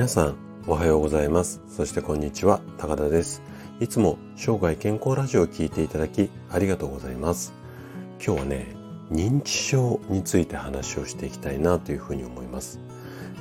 [0.00, 0.34] 皆さん
[0.66, 1.60] おはようございます。
[1.68, 3.42] そしてこんにちは高田です。
[3.80, 7.52] いつも生涯健康ラジオを聞いていただきありがとうございます。
[8.18, 8.74] 今日はね
[9.12, 12.80] 認知症について話をしていきたいなというふうに思います。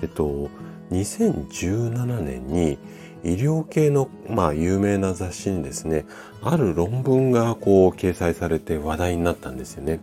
[0.02, 0.50] えっと
[0.92, 2.78] 2017年に
[3.24, 6.06] 医療系の、まあ、有名な雑誌にですね、
[6.44, 10.02] ある論文がこう掲載されて話題になったんですよね。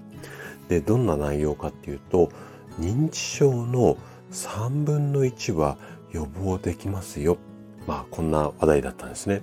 [0.71, 2.31] で、どんな内容かっていうと、
[2.81, 3.99] 認知症の
[4.33, 5.79] 3分の1は
[6.17, 7.39] 予防できますよ。
[7.87, 9.43] まあ、こんな話題だったんですね。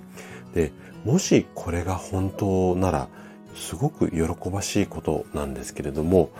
[0.54, 0.72] で、
[1.04, 3.08] もしこれが本当なら、
[3.54, 6.30] すごく喜ばしいことなんですけれども、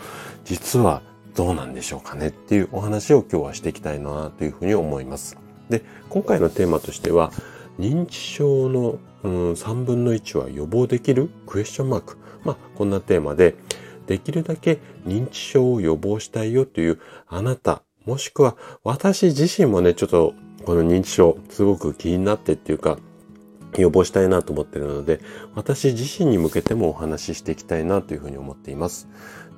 [0.43, 1.01] 実は
[1.33, 5.37] どうなんでしょうかねっていうお話を今日はしていきたいなというふうに思います。
[5.69, 7.31] で、今回のテーマとしては、
[7.79, 11.29] 認知症の、うん、3分の1は予防できる？
[11.47, 12.17] クエスチョンマーク。
[12.43, 13.55] まあ、こんなテーマで、
[14.07, 14.77] できるだけ
[15.07, 22.97] 認知症を予防したいよというあなた、もしくは私自身もね、ちょっとこの認知症すごく気になってっていうか、
[23.77, 25.19] 予防したいなと思ってるので、
[25.53, 29.07] 私自身に向けてもお話ししていきたいなというふうに思っています。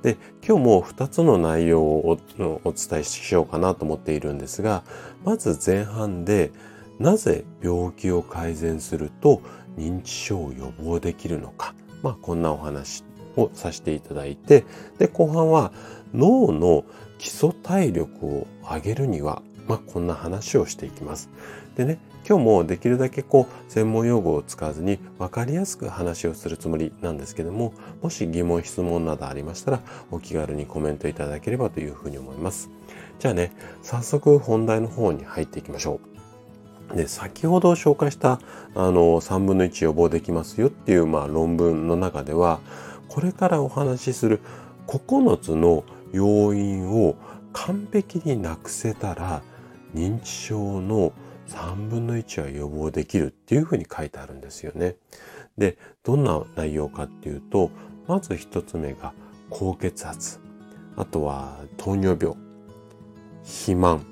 [0.02, 2.18] で、今日も2つの内容を
[2.64, 4.82] お伝えしようかなと思っているんですが、
[5.24, 6.52] まず前半で、
[6.98, 9.40] なぜ病気を改善すると
[9.76, 11.74] 認知症を予防できるのか。
[12.02, 13.04] まあ、こんなお話
[13.40, 14.64] をさせていただいて、
[14.98, 15.72] で、後半は
[16.14, 16.84] 脳の
[17.18, 21.28] 基礎体力を上げるには、まあ、こんな話をしていきます。
[21.76, 27.72] でね、今日もできるだけこう、専門用語を使わずに分かりやすく話をするつもりなんですけども、
[28.02, 32.70] もし疑問、質問などありましたら、お気軽にコメントいただければというふうに思います。
[33.18, 36.00] じゃあね、早速本題の方に入っていきましょ
[36.92, 36.96] う。
[36.96, 38.40] で、先ほど紹介した、
[38.74, 42.60] あの、3分の1予防できますよっていう、まあ、論文の中では、
[43.08, 44.40] これからお話しする
[44.86, 47.16] 9つの要因を
[47.52, 49.42] 完璧になくせたら、
[49.94, 51.12] 認知症の
[51.48, 54.96] 3分の1は予防できるっていうふうに書いてあるんですよね。
[55.56, 57.70] で、どんな内容かっていうと、
[58.06, 59.12] まず一つ目が
[59.50, 60.38] 高血圧、
[60.96, 62.36] あとは糖尿病、
[63.44, 64.04] 肥満、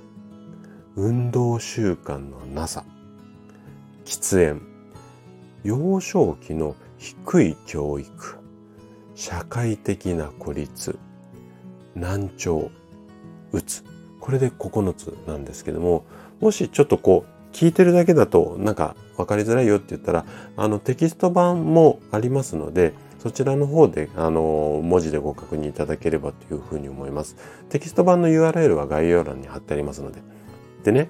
[0.96, 2.84] 運動習慣のなさ、
[4.04, 4.62] 喫煙、
[5.62, 8.38] 幼少期の低い教育、
[9.16, 10.98] 社会的な孤立、
[11.94, 12.70] 難聴、
[13.50, 13.82] うつ。
[14.20, 16.04] これで9つなんですけども、
[16.40, 27.36] もしちょっとこう、聞いてるだけだとなんか分かりづらいよって言ったら、あのテキスト版もありますので、そちらの方で、あの、文字でご確認いただければというふうに思います。
[27.70, 30.20] テキスト版の URL は概要欄に貼ってありますので。
[30.84, 31.08] でね、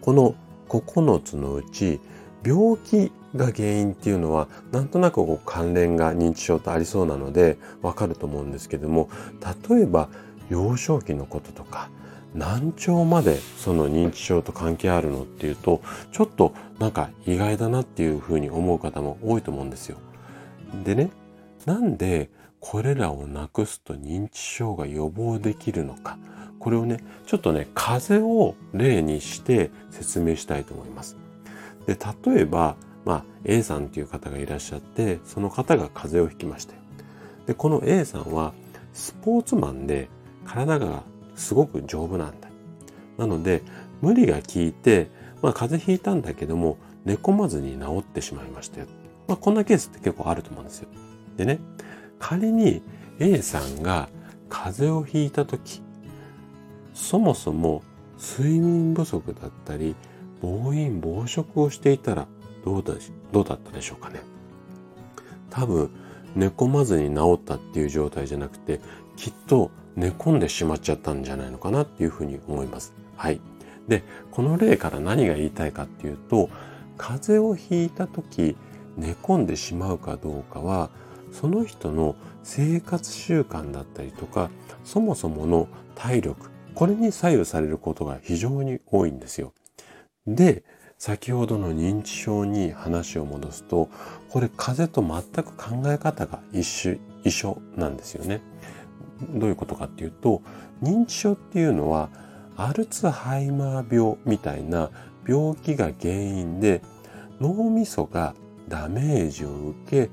[0.00, 0.34] この
[0.70, 2.00] 9つのうち、
[2.44, 9.08] 病気が原因っていうのは、なんとなくこう関連が認知症とありそうなので、わかると思うんですけども、
[9.70, 10.08] 例えば、
[10.50, 11.88] 幼少期のこととか、
[12.34, 15.82] 難聴までその認知症と関係あるのっていうと、
[16.12, 19.98] ちょっとなんか意外だなっていうふうに思う方も多いと思うんですよ。
[20.84, 21.10] でね、
[21.66, 26.18] なんでこれらをなくすと認知症が予防できるのか。
[26.58, 31.21] これをね、ちょっとね、風邪を例にして説明したいと思います。
[31.86, 36.80] で、例えば、まあ、A さんっていう方がいらっしゃって、その方が風邪をひきましたよ。
[37.46, 38.52] で、この A さんは
[38.92, 40.08] スポーツマンで
[40.44, 41.02] 体が
[41.34, 42.48] すごく丈夫なんだ。
[43.18, 43.62] なので、
[44.00, 45.10] 無理が効いて、
[45.42, 48.86] まあ、風邪ひいたんだけども、寝込まずに治ってしまいましたよ。
[49.26, 50.88] まあ、こんなケースって結構あると思うんですよ。
[51.36, 51.58] でね、
[52.18, 52.82] 仮に
[53.18, 54.08] A さんが
[54.48, 55.82] 風邪をひいた時、
[56.94, 57.82] そもそも
[58.18, 59.96] 睡眠不足だったり、
[60.42, 62.26] 暴飲暴食をしていたら
[62.64, 62.94] どうだ
[63.30, 64.20] どうだったでしょうかね。
[65.48, 65.90] 多分、
[66.34, 68.80] 寝込まずに治ったっていう状態じゃなくて、
[69.16, 72.92] きっと寝込んでしまっちゃったんじゃないのかなっていうふうに思います。
[73.16, 73.40] はい。
[73.86, 76.50] で、この例から何が言いたいかっていうと、
[76.96, 78.56] 風邪をひいた時、
[78.96, 80.90] 寝込んでしまうかどうかは、
[81.32, 84.50] その人の生活習慣だったりとか、
[84.84, 89.52] そもそもの体力、これに左右されることが非常に多いんですよ。
[90.26, 90.64] で、
[90.98, 93.88] 先ほどの認知症に話を戻すと、
[94.28, 98.40] これ風邪と全く考え方が一緒、一緒なんですよね。
[99.34, 100.42] どういうことかっていうと、
[100.82, 102.08] 認知症っていうのは、
[102.56, 104.90] アルツハイマー病みたいな
[105.26, 106.82] 病気が原因で
[107.40, 108.34] 脳みそが
[108.68, 109.50] ダメージを
[109.84, 110.10] 受け、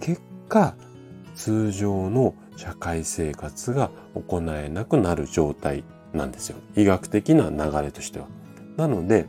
[0.00, 0.74] 結果、
[1.34, 6.56] 通常の社会生活が行えなくなる状態なんですよ。
[6.76, 8.26] 医学的な流れとしては。
[8.76, 9.28] なので、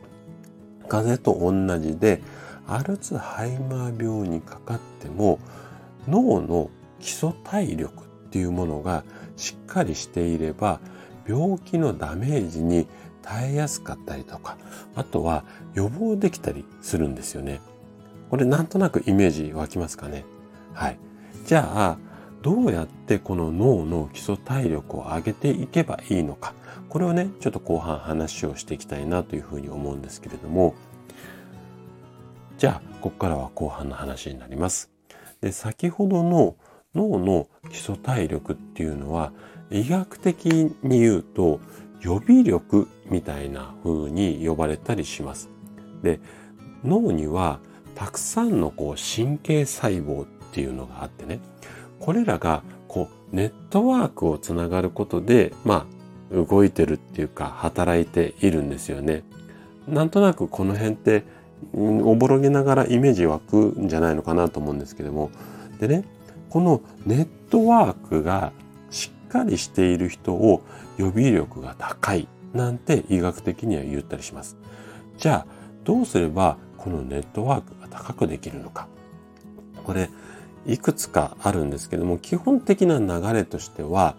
[0.87, 2.21] 風邪と同じで、
[2.67, 5.39] アルツハイマー病にかかっても、
[6.07, 6.69] 脳の
[6.99, 9.03] 基礎体力っていうものが
[9.35, 10.79] しっかりしていれば
[11.27, 12.87] 病気のダメージに
[13.21, 14.57] 耐えやすかったりとか、
[14.95, 15.43] あとは
[15.73, 17.61] 予防できたりするんですよね。
[18.29, 20.25] これなんとなくイメージ湧きますかね？
[20.73, 20.99] はい。
[21.45, 21.97] じゃあ、
[22.47, 26.53] どうやってこの脳の基礎体力を上げていけばいいのか。
[26.87, 30.73] これをね、ちょっと後半話をしていきたいなというふうに思うんですけれども、
[32.57, 34.89] じゃあ、ここからは後半の話になります。
[35.41, 36.55] で、先ほどの
[36.95, 39.33] 脳の基礎体力っていうのは、
[39.69, 40.45] 医学的
[40.83, 41.59] に言うと
[41.99, 45.49] 予備力みたいな風に呼ばれたりします。
[46.01, 46.21] で、
[46.85, 47.59] 脳には
[47.93, 51.41] たくさんのこう神経細胞っていうのがあってね、
[51.99, 55.85] これらがこうネットワークをつながることで、ま
[56.31, 59.23] あ、動いてるっていうか働いているんですよね。
[59.87, 61.23] なんとなくこの辺って、
[61.73, 65.31] おぼろげながらイメージ湧くんじゃないのかなと思うんですけども。
[65.79, 66.03] でね、
[66.49, 68.51] このネットワークが
[68.89, 70.61] しっかりしている人を
[70.97, 74.57] 予備力が高いなんて医学的には言ったりします。
[75.17, 75.45] じゃあ、
[75.83, 78.87] どうすればこのネットワークが高くできるのか。
[79.83, 80.09] これ、
[80.67, 84.15] いくつかあるんですけども、基本的な流れとしては、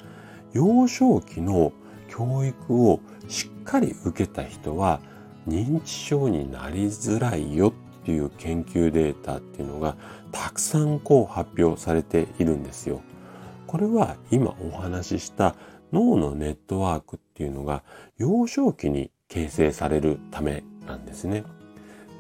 [0.53, 1.73] 幼少期の
[2.09, 5.01] 教育をしっかり受けた人は
[5.47, 9.97] 認知症になりづらいよっていう研究データっていうのが
[10.33, 13.03] たくさんこう発表されているんですよ。
[13.67, 15.55] これは今お話しした
[15.93, 17.83] 脳のネットワークっていうのが
[18.17, 21.45] 幼少期に形成されるためなんですね。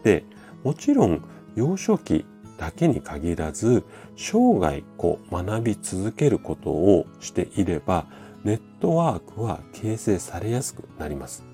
[0.04, 0.24] で、
[0.62, 1.22] もちろん
[1.54, 2.26] 幼少期
[2.58, 3.84] だけに限らず
[4.16, 8.06] 生涯こう学び続けることをしていれば
[8.44, 11.44] ネットワークは形成されやすくなります。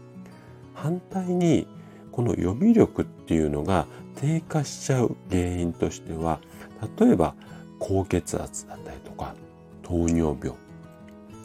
[0.74, 1.66] 反対に
[2.10, 3.86] この予備力っていうのが
[4.16, 6.40] 低下しちゃう原因としては
[6.98, 7.34] 例えば
[7.78, 9.34] 高血圧だったりとか
[9.82, 10.52] 糖尿病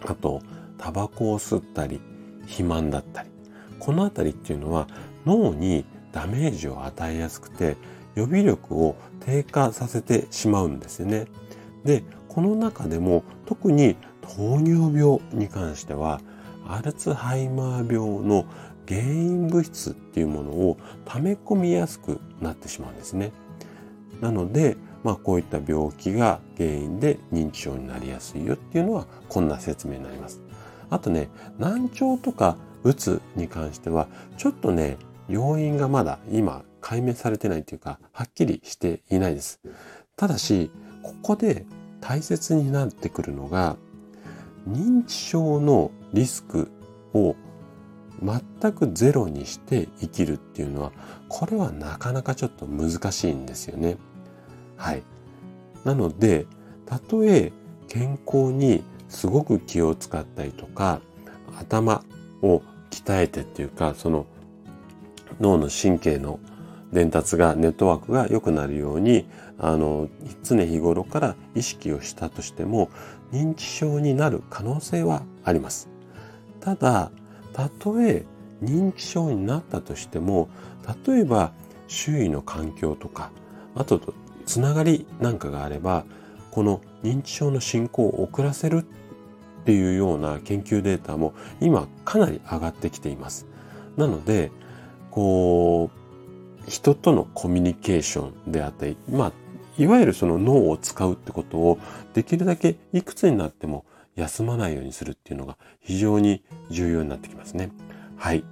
[0.06, 0.42] あと
[0.78, 2.00] タバコを吸ったり
[2.42, 3.30] 肥満だったり
[3.80, 4.88] この辺りっていうのは
[5.26, 7.78] 脳にダメージを与えやすくて
[8.20, 11.28] 予備力を低下させてしまうんですよね。
[11.86, 16.20] で、この中でも特に糖尿病に関しては
[16.68, 18.46] アルツハイマー病の
[18.88, 23.32] 原因物質っていうものを溜め込みやすくなってしまうんですね。
[24.20, 30.42] なので、まあこういった病気が原因で認知症になりやすいよっていうのはこんな説明になります。
[30.90, 34.08] あとね、難聴とかうつに関しては
[34.38, 34.98] ちょっとね、
[35.30, 39.60] 要因がまだ今解明されてないというか、はっきりしていないです。
[40.16, 40.72] ただし、
[41.04, 41.66] ここで
[42.02, 43.78] 大切になってくるのが、
[44.68, 46.72] 認知症のリスク
[47.14, 47.36] を
[48.22, 50.92] 全くゼロにして生きるっていうのは、
[51.28, 53.98] これはなかなかちょっと難しいんですよね。
[54.76, 55.04] はい。
[55.86, 56.46] なので、
[56.86, 57.52] たとえ
[57.88, 61.02] 健康にすごく気を使ったりとか、
[61.58, 62.04] 頭
[62.42, 64.26] を鍛えてっていうか、その
[65.40, 66.40] 脳の神経の
[66.94, 69.28] 伝達が、ネットワークが良くなるように、
[69.58, 70.10] あの、
[70.44, 72.90] 常日頃から意識をしたとしても、
[73.32, 75.90] 認知症になる可能性はあります。
[76.60, 77.12] ただ、
[77.54, 78.26] たとえ
[78.64, 80.50] 認知症になったとしても、
[81.06, 81.52] 例えば
[81.88, 83.32] 周囲の環境とか、
[83.76, 84.14] あと
[84.46, 86.06] つながりなんかがあれば、
[86.52, 93.46] この認知症の進行を遅らせるっていうような研究データも今かなり上がってきています。
[93.98, 94.52] なので、
[95.12, 95.99] こう、
[96.70, 99.32] 人とのコミュニケーションであったり、まあ、
[99.78, 101.80] いわゆるその脳を使うってことを
[102.14, 103.86] できるだけいくつになっても
[104.16, 107.72] 休まないようにするっていうのが非常に重要になってきますね。
[108.18, 108.44] はい。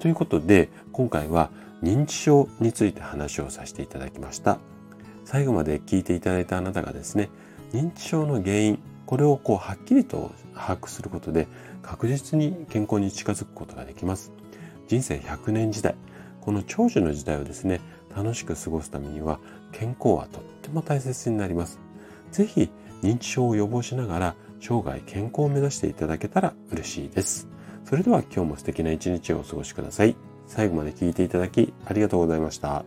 [0.00, 1.50] ということで、今回は
[1.82, 4.58] 認知症について話をさせていただきました。
[5.24, 7.30] 最後まで聞いていただいたあなたがですね、
[7.72, 11.46] 認知症の原因、これをこうはっきりと把握することで
[11.82, 14.32] 確実に健康に近づくことができます。
[14.88, 15.94] 人生100年時代、
[16.44, 17.80] この長寿の時代をですね、
[18.14, 19.40] 楽しく過ごすためには
[19.72, 21.80] 健康はとっても大切になります。
[22.32, 22.70] 是非
[23.02, 27.48] 認知症を予防しながら生涯健康を目指していただけたら嬉しいです。
[27.84, 30.16] それでは今日も素敵な一日をお過ごしください。
[30.46, 32.84] 最後まで聴いていただきありがとうございました。